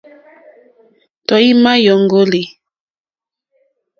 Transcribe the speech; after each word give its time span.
Tɔ̀ímá 1.27 1.71
!yóŋɡólì. 1.85 2.41